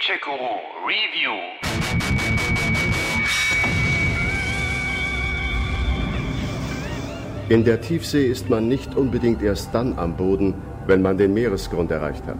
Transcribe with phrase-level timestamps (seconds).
[0.00, 1.36] Gencheck-Guru Review.
[7.50, 10.54] In der Tiefsee ist man nicht unbedingt erst dann am Boden,
[10.86, 12.38] wenn man den Meeresgrund erreicht hat.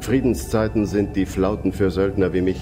[0.00, 2.60] Friedenszeiten sind die Flauten für Söldner wie mich.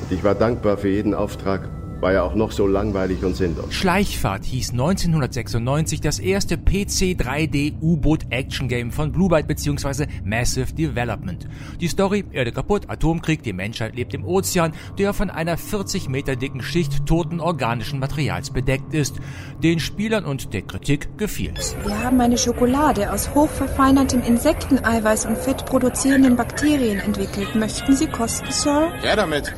[0.00, 1.68] Und ich war dankbar für jeden Auftrag,
[2.00, 3.72] war ja auch noch so langweilig und sinnlos.
[3.72, 10.06] Schleichfahrt hieß 1996 das erste PC 3D U-Boot Action Game von Blue Byte bzw.
[10.24, 11.48] Massive Development.
[11.80, 16.36] Die Story, Erde kaputt, Atomkrieg, die Menschheit lebt im Ozean, der von einer 40 Meter
[16.36, 19.16] dicken Schicht toten organischen Materials bedeckt ist.
[19.62, 21.76] Den Spielern und der Kritik gefiel's.
[21.84, 27.54] Wir haben eine Schokolade aus hochverfeinertem Insekteneiweiß und Fett produzierenden Bakterien entwickelt.
[27.54, 28.92] Möchten Sie kosten, Sir?
[29.02, 29.52] Ja, damit.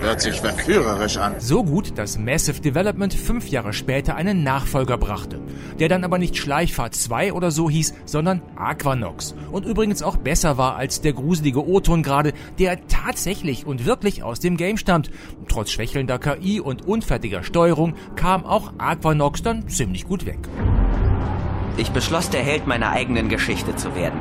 [0.00, 1.34] Hört sich verführerisch an.
[1.38, 5.40] So gut, dass Massive Development fünf Jahre später einen Nachfolger brachte,
[5.78, 10.58] der dann aber nicht Schleichfahrt 2 oder so hieß, sondern Aquanox und übrigens auch besser
[10.58, 15.10] war als der gruselige O-Ton gerade, der tatsächlich und wirklich aus dem Game stammt.
[15.48, 20.38] Trotz schwächelnder KI und unfertiger Steuerung kam auch Aquanox dann ziemlich gut weg.
[21.76, 24.20] Ich beschloss, der Held meiner eigenen Geschichte zu werden.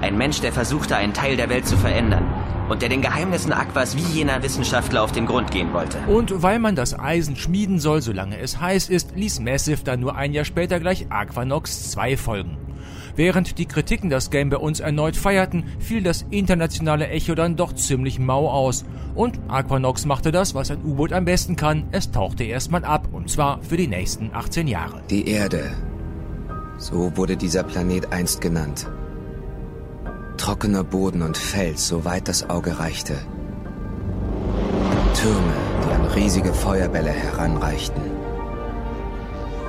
[0.00, 2.24] Ein Mensch, der versuchte, einen Teil der Welt zu verändern
[2.68, 5.98] und der den Geheimnissen Aquas wie jener Wissenschaftler auf den Grund gehen wollte.
[6.06, 10.16] Und weil man das Eisen schmieden soll, solange es heiß ist, ließ Massive dann nur
[10.16, 12.56] ein Jahr später gleich Aquanox 2 folgen.
[13.14, 17.74] Während die Kritiken das Game bei uns erneut feierten, fiel das internationale Echo dann doch
[17.74, 18.84] ziemlich mau aus.
[19.14, 23.28] Und Aquanox machte das, was ein U-Boot am besten kann, es tauchte erstmal ab, und
[23.28, 25.02] zwar für die nächsten 18 Jahre.
[25.10, 25.72] Die Erde.
[26.78, 28.88] So wurde dieser Planet einst genannt.
[30.42, 33.14] Trockener Boden und Fels, soweit das Auge reichte.
[35.14, 35.52] Türme,
[35.86, 38.02] die an riesige Feuerbälle heranreichten.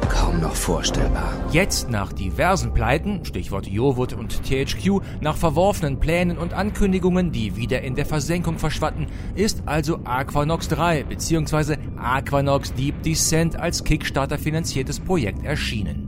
[0.09, 1.31] Kaum noch vorstellbar.
[1.51, 7.83] Jetzt nach diversen Pleiten, Stichwort Jowut und THQ, nach verworfenen Plänen und Ankündigungen, die wieder
[7.83, 11.77] in der Versenkung verschwatten, ist also Aquanox 3 bzw.
[11.97, 16.02] Aquanox Deep Descent als Kickstarter finanziertes Projekt erschienen.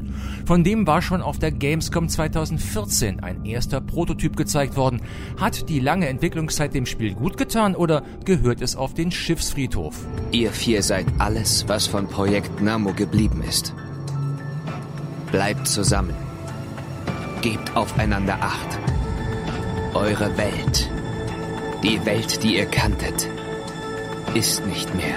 [0.45, 5.01] Von dem war schon auf der Gamescom 2014 ein erster Prototyp gezeigt worden.
[5.39, 9.95] Hat die lange Entwicklungszeit dem Spiel gut getan oder gehört es auf den Schiffsfriedhof?
[10.31, 13.73] Ihr vier seid alles, was von Projekt Namo geblieben ist.
[15.31, 16.13] Bleibt zusammen.
[17.41, 18.79] Gebt aufeinander Acht.
[19.95, 20.91] Eure Welt,
[21.81, 23.28] die Welt, die ihr kanntet,
[24.35, 25.16] ist nicht mehr.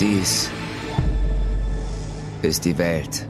[0.00, 0.50] Dies
[2.46, 3.28] ist die Welt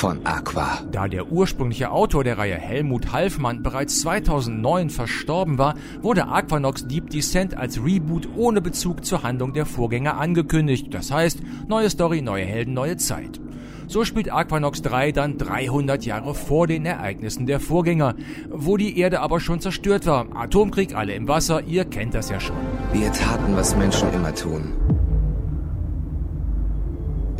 [0.00, 0.78] von Aqua.
[0.90, 7.10] Da der ursprüngliche Autor der Reihe Helmut Halfmann bereits 2009 verstorben war, wurde Aquanox Deep
[7.10, 10.86] Descent als Reboot ohne Bezug zur Handlung der Vorgänger angekündigt.
[10.94, 13.40] Das heißt, neue Story, neue Helden, neue Zeit.
[13.88, 18.14] So spielt Aquanox 3 dann 300 Jahre vor den Ereignissen der Vorgänger,
[18.48, 20.28] wo die Erde aber schon zerstört war.
[20.34, 22.56] Atomkrieg, alle im Wasser, ihr kennt das ja schon.
[22.92, 24.89] Wir taten, was Menschen immer tun.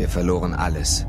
[0.00, 1.06] Wir verloren alles.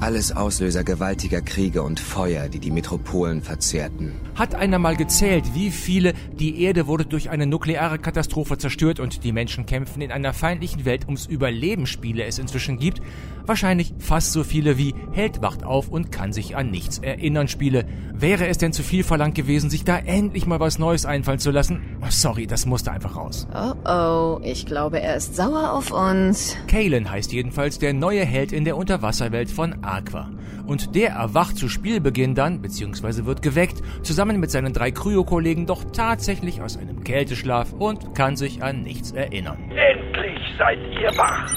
[0.00, 4.14] Alles Auslöser gewaltiger Kriege und Feuer, die die Metropolen verzehrten.
[4.34, 9.24] Hat einer mal gezählt, wie viele die Erde wurde durch eine nukleare Katastrophe zerstört und
[9.24, 13.02] die Menschen kämpfen in einer feindlichen Welt ums Überleben Spiele es inzwischen gibt?
[13.44, 17.84] Wahrscheinlich fast so viele wie Held wacht auf und kann sich an nichts erinnern Spiele.
[18.14, 21.50] Wäre es denn zu viel verlangt gewesen, sich da endlich mal was Neues einfallen zu
[21.50, 21.98] lassen?
[22.08, 23.46] Sorry, das musste einfach raus.
[23.54, 26.56] Oh oh, ich glaube, er ist sauer auf uns.
[26.68, 30.30] Kalen heißt jedenfalls der neue Held in der Unterwasserwelt von Aqua.
[30.66, 35.84] Und der erwacht zu Spielbeginn dann, beziehungsweise wird geweckt, zusammen mit seinen drei Kryo-Kollegen doch
[35.92, 39.58] tatsächlich aus einem Kälteschlaf und kann sich an nichts erinnern.
[39.70, 41.52] Endlich seid ihr wach.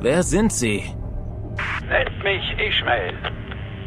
[0.00, 0.82] Wer sind Sie?
[1.88, 3.14] Nennt mich Ishmael.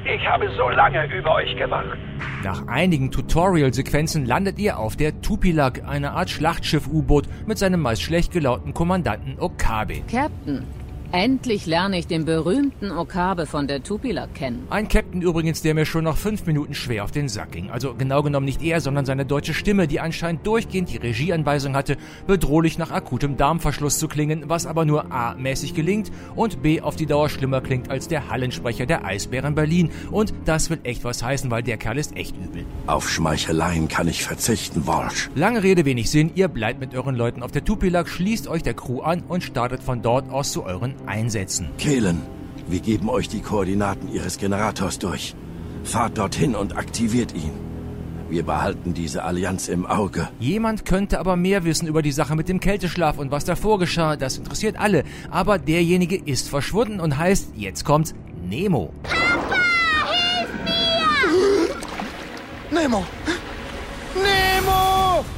[0.06, 1.98] Ich habe so lange über euch gewacht.
[2.44, 8.32] Nach einigen Tutorial-Sequenzen landet ihr auf der Tupilak, eine Art Schlachtschiff-U-Boot mit seinem meist schlecht
[8.32, 10.02] gelaunten Kommandanten Okabe.
[10.12, 10.64] Captain,
[11.12, 14.68] endlich lerne ich den berühmten Okabe von der Tupila kennen.
[14.70, 17.70] Ein Captain übrigens, der mir schon nach fünf Minuten schwer auf den Sack ging.
[17.70, 21.98] Also genau genommen nicht er, sondern seine deutsche Stimme, die anscheinend durchgehend die Regieanweisung hatte,
[22.28, 26.96] bedrohlich nach akutem Darmverschluss zu klingen, was aber nur A mäßig gelingt und B auf
[26.96, 29.92] die Dauer schlimmer klingt als der Hallensprecher der Eisbären Berlin.
[30.12, 32.66] Und das will echt was heißen, weil der Kerl ist echt übel.
[32.88, 35.30] Auf Schmeicheleien kann ich verzichten, Walsh.
[35.36, 36.32] Lange Rede, wenig Sinn.
[36.36, 39.84] Ihr bleibt mit euren Leuten auf der Tupilak, schließt euch der Crew an und startet
[39.84, 41.70] von dort aus zu euren Einsätzen.
[41.78, 42.22] Kehlen,
[42.68, 45.36] wir geben euch die Koordinaten Ihres Generators durch.
[45.84, 47.52] Fahrt dorthin und aktiviert ihn.
[48.30, 50.30] Wir behalten diese Allianz im Auge.
[50.40, 54.16] Jemand könnte aber mehr wissen über die Sache mit dem Kälteschlaf und was davor geschah.
[54.16, 55.04] Das interessiert alle.
[55.30, 58.16] Aber derjenige ist verschwunden und heißt, jetzt kommt
[58.50, 58.92] Nemo.
[62.72, 63.06] Nemo!
[63.06, 63.06] Nemo!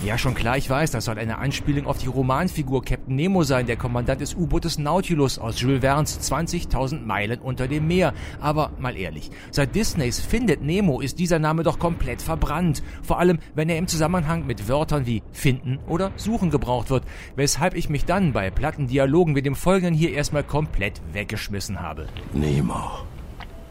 [0.06, 3.66] Ja, schon klar, ich weiß, das soll eine Anspielung auf die Romanfigur Captain Nemo sein,
[3.66, 8.14] der Kommandant des U-Bootes Nautilus aus Jules Verne's 20.000 Meilen unter dem Meer.
[8.40, 12.84] Aber mal ehrlich, seit Disneys Findet Nemo ist dieser Name doch komplett verbrannt.
[13.02, 17.04] Vor allem, wenn er im Zusammenhang mit Wörtern wie finden oder suchen gebraucht wird,
[17.36, 22.08] weshalb ich mich dann bei platten Dialogen wie dem folgenden hier erstmal komplett weggeschmissen habe.
[22.34, 22.84] Nemo.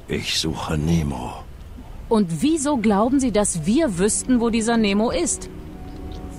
[0.08, 1.44] Ich suche Nemo.
[2.08, 5.50] Und wieso glauben Sie, dass wir wüssten, wo dieser Nemo ist?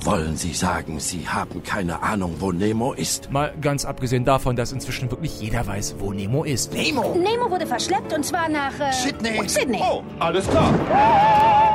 [0.08, 3.30] Wollen Sie sagen, Sie haben keine Ahnung, wo Nemo ist?
[3.30, 6.72] Mal ganz abgesehen davon, dass inzwischen wirklich jeder weiß, wo Nemo ist.
[6.72, 7.14] Nemo!
[7.14, 8.72] Nemo wurde verschleppt und zwar nach...
[8.80, 9.50] Äh, Sydney!
[9.50, 9.82] Sydney!
[9.84, 10.72] Oh, alles klar.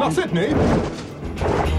[0.00, 0.54] Nach Sydney?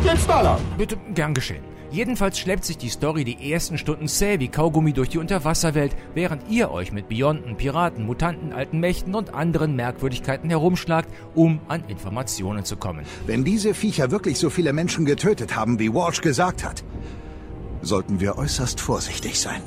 [0.04, 0.60] Jetzt da lang.
[0.78, 1.73] Bitte, gern geschehen.
[1.94, 6.50] Jedenfalls schleppt sich die Story die ersten Stunden zäh wie Kaugummi durch die Unterwasserwelt, während
[6.50, 12.66] ihr euch mit Bionten, Piraten, Mutanten, alten Mächten und anderen Merkwürdigkeiten herumschlagt, um an Informationen
[12.66, 13.06] zu kommen.
[13.28, 16.84] Wenn diese Viecher wirklich so viele Menschen getötet haben, wie Walsh gesagt hat,
[17.84, 19.62] sollten wir äußerst vorsichtig sein.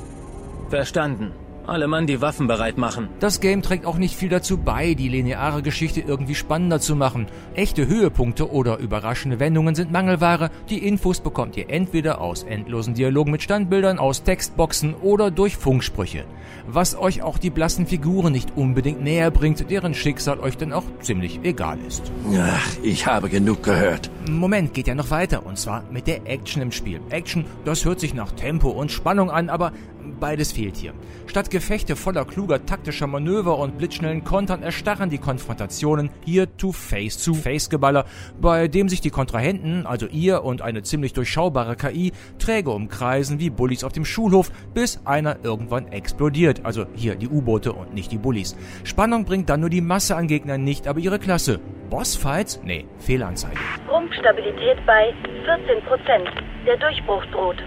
[0.69, 1.31] Verstanden.
[1.67, 3.09] Alle Mann die Waffen bereit machen.
[3.19, 7.27] Das Game trägt auch nicht viel dazu bei, die lineare Geschichte irgendwie spannender zu machen.
[7.55, 10.49] Echte Höhepunkte oder überraschende Wendungen sind Mangelware.
[10.69, 16.23] Die Infos bekommt ihr entweder aus endlosen Dialogen mit Standbildern, aus Textboxen oder durch Funksprüche.
[16.67, 20.85] Was euch auch die blassen Figuren nicht unbedingt näher bringt, deren Schicksal euch dann auch
[21.01, 22.13] ziemlich egal ist.
[22.33, 24.09] Ach, ich habe genug gehört.
[24.29, 25.45] Moment, geht ja noch weiter.
[25.45, 27.01] Und zwar mit der Action im Spiel.
[27.09, 29.73] Action, das hört sich nach Tempo und Spannung an, aber
[30.19, 30.93] beides fehlt hier.
[31.27, 37.17] Statt Gefechte voller kluger taktischer Manöver und blitzschnellen Kontern erstarren die Konfrontationen hier to face
[37.17, 38.05] zu face Geballer,
[38.39, 43.49] bei dem sich die Kontrahenten, also ihr und eine ziemlich durchschaubare KI, träge umkreisen wie
[43.49, 46.65] Bullies auf dem Schulhof, bis einer irgendwann explodiert.
[46.65, 48.55] Also hier die U-Boote und nicht die Bullies.
[48.83, 51.59] Spannung bringt dann nur die Masse an Gegnern nicht, aber ihre Klasse.
[51.89, 52.61] Bossfights?
[52.63, 53.57] Nee, Fehlanzeige.
[53.89, 55.13] Rumpfstabilität bei
[55.45, 56.27] 14 Prozent.
[56.65, 57.57] Der Durchbruch droht.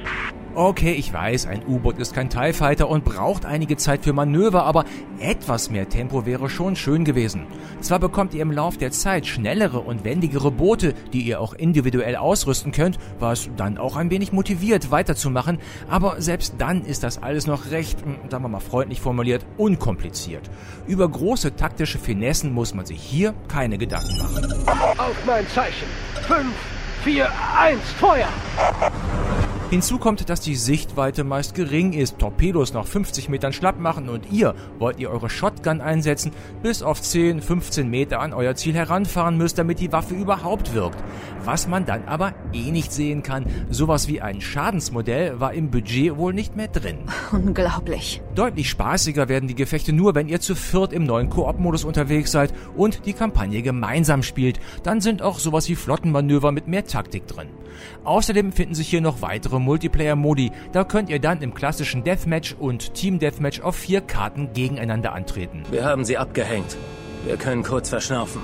[0.56, 4.64] Okay, ich weiß, ein U-Boot ist kein TIE Fighter und braucht einige Zeit für Manöver,
[4.64, 4.84] aber
[5.20, 7.46] etwas mehr Tempo wäre schon schön gewesen.
[7.80, 12.16] Zwar bekommt ihr im Lauf der Zeit schnellere und wendigere Boote, die ihr auch individuell
[12.16, 17.46] ausrüsten könnt, was dann auch ein wenig motiviert weiterzumachen, aber selbst dann ist das alles
[17.46, 20.50] noch recht, hm, sagen wir mal freundlich formuliert, unkompliziert.
[20.88, 24.66] Über große taktische Finessen muss man sich hier keine Gedanken machen.
[24.98, 25.86] Auf mein Zeichen.
[26.26, 26.48] 5,
[27.04, 28.28] 4, 1, Feuer!
[29.70, 34.32] Hinzu kommt, dass die Sichtweite meist gering ist, Torpedos nach 50 Metern schlapp machen und
[34.32, 39.36] ihr, wollt ihr eure Shotgun einsetzen, bis auf 10, 15 Meter an euer Ziel heranfahren
[39.36, 40.98] müsst, damit die Waffe überhaupt wirkt.
[41.44, 43.46] Was man dann aber eh nicht sehen kann.
[43.70, 46.98] Sowas wie ein Schadensmodell war im Budget wohl nicht mehr drin.
[47.30, 48.20] Unglaublich.
[48.34, 52.52] Deutlich spaßiger werden die Gefechte nur, wenn ihr zu viert im neuen Koop-Modus unterwegs seid
[52.76, 54.58] und die Kampagne gemeinsam spielt.
[54.82, 57.50] Dann sind auch sowas wie Flottenmanöver mit mehr Taktik drin.
[58.02, 60.52] Außerdem finden sich hier noch weitere Multiplayer-Modi.
[60.72, 65.62] Da könnt ihr dann im klassischen Deathmatch und Team Deathmatch auf vier Karten gegeneinander antreten.
[65.70, 66.76] Wir haben sie abgehängt.
[67.26, 68.40] Wir können kurz verschnaufen.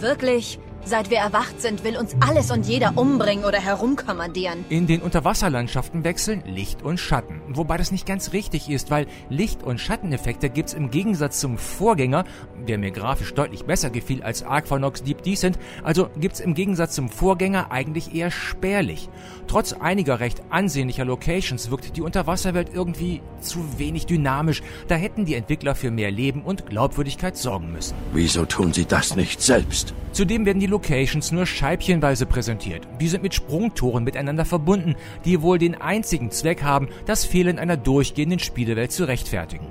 [0.00, 0.58] Wirklich?
[0.88, 4.64] Seit wir erwacht sind, will uns alles und jeder umbringen oder herumkommandieren.
[4.70, 7.42] In den Unterwasserlandschaften wechseln Licht und Schatten.
[7.48, 12.24] Wobei das nicht ganz richtig ist, weil Licht- und Schatteneffekte gibt's im Gegensatz zum Vorgänger,
[12.66, 17.10] der mir grafisch deutlich besser gefiel als Aquanox Deep Decent, also gibt's im Gegensatz zum
[17.10, 19.10] Vorgänger eigentlich eher spärlich.
[19.46, 24.62] Trotz einiger recht ansehnlicher Locations wirkt die Unterwasserwelt irgendwie zu wenig dynamisch.
[24.86, 27.94] Da hätten die Entwickler für mehr Leben und Glaubwürdigkeit sorgen müssen.
[28.14, 29.92] Wieso tun sie das nicht selbst?
[30.12, 32.86] Zudem werden die Locations nur scheibchenweise präsentiert.
[33.00, 34.94] Die sind mit Sprungtoren miteinander verbunden,
[35.24, 39.66] die wohl den einzigen Zweck haben, das Fehlen einer durchgehenden Spielewelt zu rechtfertigen.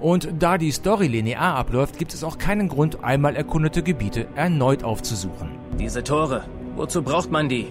[0.00, 4.84] Und da die Story linear abläuft, gibt es auch keinen Grund, einmal erkundete Gebiete erneut
[4.84, 5.50] aufzusuchen.
[5.78, 6.44] Diese Tore,
[6.76, 7.68] wozu braucht man die?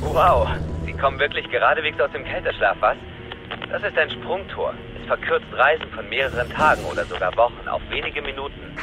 [0.00, 0.48] Wow,
[0.84, 2.98] Sie kommen wirklich geradewegs aus dem Kälteschlaf, was?
[3.70, 4.74] Das ist ein Sprungtor.
[5.00, 8.76] Es verkürzt Reisen von mehreren Tagen oder sogar Wochen auf wenige Minuten.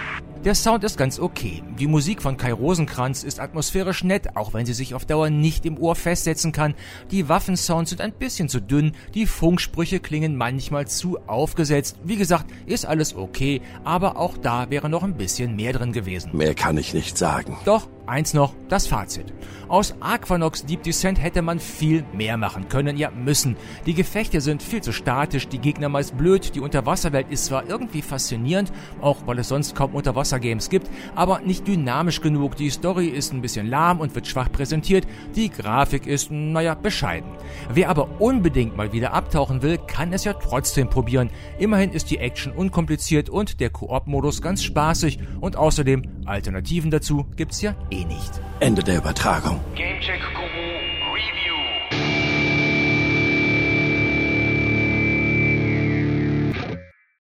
[0.45, 1.63] Der Sound ist ganz okay.
[1.79, 5.65] Die Musik von Kai Rosenkranz ist atmosphärisch nett, auch wenn sie sich auf Dauer nicht
[5.65, 6.73] im Ohr festsetzen kann.
[7.11, 11.97] Die Waffensounds sind ein bisschen zu dünn, die Funksprüche klingen manchmal zu aufgesetzt.
[12.03, 16.35] Wie gesagt, ist alles okay, aber auch da wäre noch ein bisschen mehr drin gewesen.
[16.35, 17.55] Mehr kann ich nicht sagen.
[17.63, 19.33] Doch, eins noch, das Fazit.
[19.67, 23.55] Aus Aquanox Deep Descent hätte man viel mehr machen können, ja müssen.
[23.85, 28.01] Die Gefechte sind viel zu statisch, die Gegner meist blöd, die Unterwasserwelt ist zwar irgendwie
[28.01, 32.55] faszinierend, auch weil es sonst kaum Unterwassergames gibt, aber nicht dynamisch genug.
[32.55, 37.31] Die Story ist ein bisschen lahm und wird schwach präsentiert, die Grafik ist, naja, bescheiden.
[37.73, 41.29] Wer aber unbedingt mal wieder abtauchen will, kann es ja trotzdem probieren.
[41.57, 47.61] Immerhin ist die Action unkompliziert und der Koop-Modus ganz spaßig und außerdem Alternativen dazu gibt's
[47.61, 48.41] ja eh nicht.
[48.59, 49.59] Ende der Übertragung.
[49.75, 50.21] Gamecheck